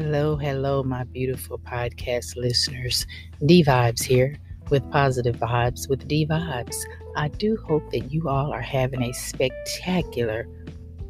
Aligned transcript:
Hello, 0.00 0.34
hello, 0.34 0.82
my 0.82 1.04
beautiful 1.04 1.58
podcast 1.58 2.34
listeners. 2.34 3.06
D 3.44 3.62
Vibes 3.62 4.02
here 4.02 4.34
with 4.70 4.90
positive 4.90 5.36
vibes 5.36 5.90
with 5.90 6.08
D 6.08 6.26
Vibes. 6.26 6.74
I 7.16 7.28
do 7.28 7.58
hope 7.68 7.90
that 7.90 8.10
you 8.10 8.26
all 8.26 8.50
are 8.50 8.62
having 8.62 9.02
a 9.02 9.12
spectacular 9.12 10.48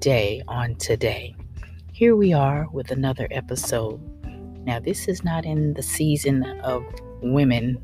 day 0.00 0.42
on 0.48 0.74
today. 0.74 1.36
Here 1.92 2.16
we 2.16 2.32
are 2.32 2.66
with 2.72 2.90
another 2.90 3.28
episode. 3.30 4.00
Now, 4.66 4.80
this 4.80 5.06
is 5.06 5.22
not 5.22 5.44
in 5.44 5.74
the 5.74 5.84
season 5.84 6.42
of 6.64 6.84
women 7.22 7.80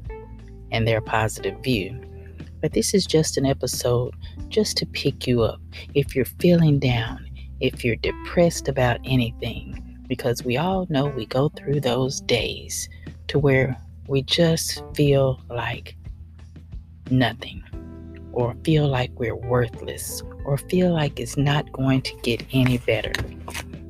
and 0.72 0.88
their 0.88 1.00
positive 1.00 1.62
view, 1.62 2.02
but 2.60 2.72
this 2.72 2.94
is 2.94 3.06
just 3.06 3.36
an 3.36 3.46
episode 3.46 4.12
just 4.48 4.76
to 4.78 4.86
pick 4.86 5.28
you 5.28 5.42
up 5.42 5.60
if 5.94 6.16
you're 6.16 6.24
feeling 6.24 6.80
down, 6.80 7.30
if 7.60 7.84
you're 7.84 7.94
depressed 7.94 8.66
about 8.66 8.98
anything 9.04 9.85
because 10.08 10.44
we 10.44 10.56
all 10.56 10.86
know 10.88 11.06
we 11.06 11.26
go 11.26 11.48
through 11.50 11.80
those 11.80 12.20
days 12.22 12.88
to 13.28 13.38
where 13.38 13.76
we 14.08 14.22
just 14.22 14.82
feel 14.94 15.40
like 15.50 15.96
nothing 17.10 17.62
or 18.32 18.54
feel 18.64 18.86
like 18.86 19.10
we're 19.18 19.34
worthless 19.34 20.22
or 20.44 20.58
feel 20.58 20.92
like 20.92 21.18
it's 21.18 21.36
not 21.36 21.70
going 21.72 22.02
to 22.02 22.14
get 22.22 22.44
any 22.52 22.78
better. 22.78 23.12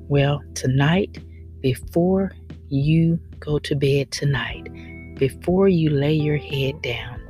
Well, 0.08 0.42
tonight, 0.54 1.18
before 1.60 2.32
you 2.68 3.18
go 3.40 3.58
to 3.58 3.74
bed 3.74 4.12
tonight, 4.12 4.68
before 5.16 5.68
you 5.68 5.90
lay 5.90 6.14
your 6.14 6.36
head 6.36 6.80
down, 6.82 7.20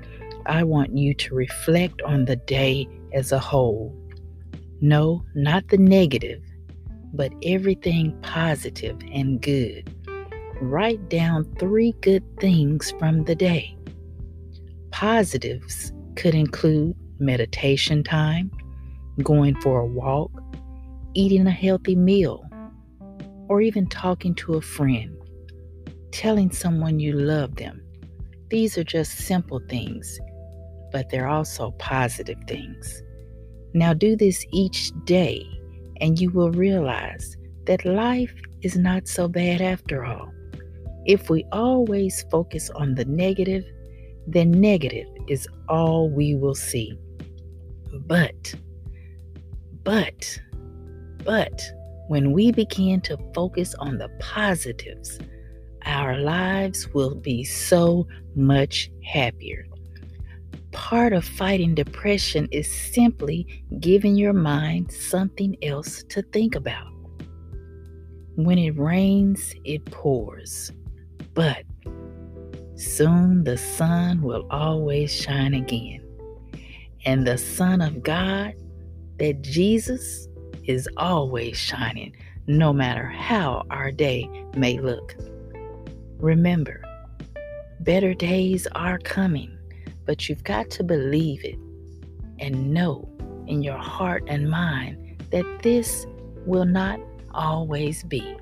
I 0.45 0.63
want 0.63 0.97
you 0.97 1.15
to 1.15 1.35
reflect 1.35 2.03
on 2.03 2.27
the 2.27 2.37
day 2.37 2.87
as 3.13 3.33
a 3.33 3.39
whole. 3.39 3.95
No, 4.81 5.25
not 5.35 5.69
the 5.69 5.79
negative, 5.79 6.43
but 7.17 7.33
everything 7.43 8.17
positive 8.23 8.99
and 9.13 9.41
good. 9.41 9.93
Write 10.61 11.09
down 11.09 11.45
three 11.59 11.93
good 12.01 12.23
things 12.41 12.93
from 12.99 13.25
the 13.25 13.35
day. 13.35 13.77
Positives 14.91 15.93
could 16.15 16.35
include 16.35 16.97
meditation 17.19 18.03
time, 18.03 18.51
going 19.23 19.59
for 19.61 19.81
a 19.81 19.87
walk, 19.87 20.31
eating 21.15 21.47
a 21.47 21.51
healthy 21.51 21.97
meal, 21.97 22.45
or 23.49 23.61
even 23.61 23.89
talking 23.89 24.35
to 24.35 24.55
a 24.55 24.61
friend, 24.61 25.17
telling 26.13 26.51
someone 26.51 27.01
you 27.01 27.13
love 27.13 27.57
them. 27.57 27.83
These 28.51 28.79
are 28.79 28.85
just 28.85 29.19
simple 29.19 29.61
things, 29.69 30.19
but 30.93 31.11
they're 31.11 31.29
also 31.29 31.73
positive 31.73 32.39
things. 32.47 33.03
Now, 33.75 33.93
do 33.93 34.17
this 34.17 34.45
each 34.53 34.93
day 35.05 35.47
and 36.01 36.19
you 36.19 36.31
will 36.31 36.51
realize 36.51 37.37
that 37.67 37.85
life 37.85 38.35
is 38.63 38.77
not 38.77 39.09
so 39.09 39.29
bad 39.29 39.61
after 39.61 40.05
all. 40.05 40.33
If 41.05 41.31
we 41.31 41.45
always 41.53 42.25
focus 42.31 42.71
on 42.71 42.95
the 42.95 43.05
negative, 43.05 43.65
then 44.27 44.51
negative 44.51 45.07
is 45.29 45.47
all 45.69 46.11
we 46.11 46.35
will 46.35 46.55
see. 46.55 46.99
But, 48.07 48.55
but, 49.85 50.39
but, 51.25 51.63
when 52.09 52.33
we 52.33 52.53
begin 52.53 53.01
to 53.03 53.19
focus 53.35 53.75
on 53.77 53.99
the 53.99 54.09
positives, 54.21 55.19
our 55.85 56.19
lives 56.19 56.89
will 56.93 57.15
be 57.15 57.45
so 57.45 58.07
much 58.35 58.91
happier 59.05 59.67
part 60.77 61.15
of 61.15 61.25
fighting 61.25 61.75
depression 61.75 62.47
is 62.53 62.71
simply 62.71 63.65
giving 63.81 64.15
your 64.15 64.35
mind 64.35 64.93
something 64.93 65.57
else 65.63 66.05
to 66.11 66.21
think 66.21 66.55
about. 66.55 66.93
When 68.35 68.59
it 68.59 68.79
rains, 68.79 69.55
it 69.65 69.87
pours. 69.87 70.71
But 71.33 71.65
soon 72.75 73.45
the 73.45 73.57
sun 73.57 74.21
will 74.21 74.47
always 74.51 75.11
shine 75.11 75.55
again. 75.55 76.03
And 77.07 77.27
the 77.27 77.39
Son 77.39 77.81
of 77.81 78.03
God, 78.03 78.53
that 79.19 79.41
Jesus, 79.41 80.29
is 80.65 80.87
always 80.99 81.57
shining, 81.57 82.15
no 82.49 82.75
matter 82.75 83.07
how 83.07 83.63
our 83.71 83.91
day 83.91 84.29
may 84.55 84.79
look. 84.79 85.17
Remember, 86.19 86.83
better 87.81 88.13
days 88.13 88.67
are 88.75 88.99
coming. 88.99 89.56
But 90.07 90.29
you've 90.29 90.45
got 90.45 90.71
to 90.71 90.85
believe 90.85 91.45
it 91.45 91.59
and 92.39 92.73
know 92.73 93.09
in 93.47 93.63
your 93.63 93.79
heart 93.79 94.25
and 94.29 94.49
mind 94.49 95.23
that 95.31 95.63
this 95.63 96.07
will 96.47 96.65
not 96.65 97.01
always 97.35 98.03
be. 98.05 98.37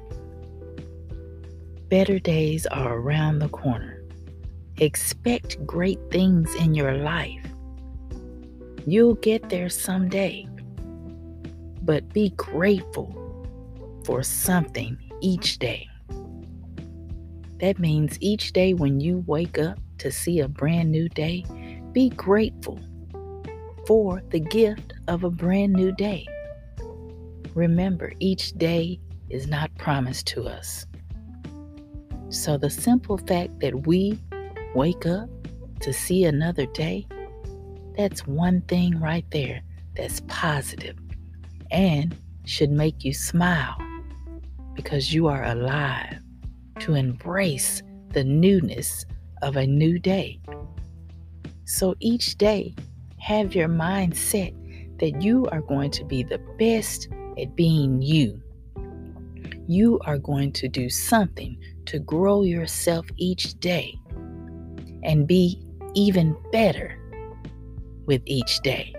Better 1.88 2.18
days 2.18 2.66
are 2.66 2.96
around 2.98 3.38
the 3.38 3.48
corner. 3.48 4.02
Expect 4.78 5.64
great 5.66 6.00
things 6.10 6.54
in 6.56 6.74
your 6.74 6.94
life. 6.94 7.46
You'll 8.86 9.14
get 9.14 9.48
there 9.48 9.68
someday. 9.68 10.46
But 11.82 12.12
be 12.12 12.30
grateful 12.30 13.14
for 14.04 14.22
something 14.22 14.98
each 15.20 15.58
day. 15.58 15.88
That 17.64 17.78
means 17.78 18.18
each 18.20 18.52
day 18.52 18.74
when 18.74 19.00
you 19.00 19.24
wake 19.26 19.58
up, 19.58 19.78
to 19.96 20.10
see 20.10 20.40
a 20.40 20.48
brand 20.48 20.92
new 20.92 21.08
day, 21.08 21.46
be 21.92 22.10
grateful 22.10 22.78
for 23.86 24.22
the 24.28 24.40
gift 24.40 24.92
of 25.08 25.24
a 25.24 25.30
brand 25.30 25.72
new 25.72 25.90
day. 25.90 26.26
Remember, 27.54 28.12
each 28.20 28.52
day 28.58 29.00
is 29.30 29.46
not 29.46 29.74
promised 29.78 30.26
to 30.26 30.46
us. 30.46 30.84
So, 32.28 32.58
the 32.58 32.68
simple 32.68 33.16
fact 33.16 33.60
that 33.60 33.86
we 33.86 34.18
wake 34.74 35.06
up 35.06 35.30
to 35.80 35.90
see 35.90 36.24
another 36.24 36.66
day, 36.66 37.06
that's 37.96 38.26
one 38.26 38.60
thing 38.68 39.00
right 39.00 39.24
there 39.30 39.62
that's 39.96 40.20
positive 40.28 40.98
and 41.70 42.14
should 42.44 42.70
make 42.70 43.04
you 43.04 43.14
smile 43.14 43.78
because 44.74 45.14
you 45.14 45.28
are 45.28 45.44
alive 45.44 46.18
to 46.80 46.94
embrace 46.94 47.82
the 48.10 48.24
newness 48.24 49.04
of 49.42 49.56
a 49.56 49.66
new 49.66 49.98
day. 49.98 50.40
So 51.64 51.94
each 52.00 52.36
day, 52.36 52.74
have 53.18 53.54
your 53.54 53.68
mind 53.68 54.16
set 54.16 54.52
that 54.98 55.22
you 55.22 55.46
are 55.46 55.62
going 55.62 55.90
to 55.90 56.04
be 56.04 56.22
the 56.22 56.38
best 56.58 57.08
at 57.38 57.56
being 57.56 58.02
you. 58.02 58.40
You 59.66 59.98
are 60.04 60.18
going 60.18 60.52
to 60.52 60.68
do 60.68 60.90
something 60.90 61.58
to 61.86 61.98
grow 61.98 62.42
yourself 62.42 63.06
each 63.16 63.58
day 63.60 63.98
and 65.02 65.26
be 65.26 65.58
even 65.94 66.36
better 66.52 66.98
with 68.06 68.20
each 68.26 68.60
day. 68.60 68.94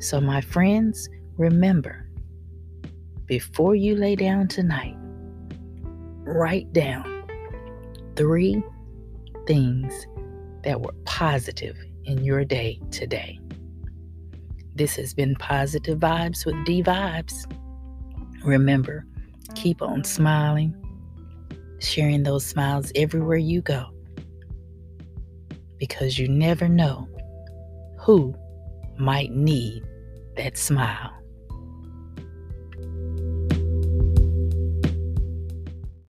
So, 0.00 0.20
my 0.20 0.40
friends, 0.40 1.08
remember 1.36 2.08
before 3.26 3.76
you 3.76 3.94
lay 3.94 4.16
down 4.16 4.48
tonight, 4.48 4.96
write 6.30 6.72
down 6.72 7.24
three 8.16 8.62
things 9.46 10.06
that 10.62 10.80
were 10.80 10.94
positive 11.04 11.76
in 12.04 12.24
your 12.24 12.44
day 12.44 12.80
today. 12.90 13.38
This 14.74 14.96
has 14.96 15.12
been 15.12 15.34
Positive 15.36 15.98
Vibes 15.98 16.46
with 16.46 16.54
D 16.64 16.82
Vibes. 16.82 17.50
Remember, 18.44 19.04
keep 19.54 19.82
on 19.82 20.04
smiling, 20.04 20.74
sharing 21.80 22.22
those 22.22 22.46
smiles 22.46 22.92
everywhere 22.94 23.36
you 23.36 23.60
go. 23.60 23.86
Because 25.78 26.18
you 26.18 26.28
never 26.28 26.68
know 26.68 27.08
who 27.98 28.34
might 28.98 29.32
need 29.32 29.82
that 30.36 30.56
smile. 30.56 31.19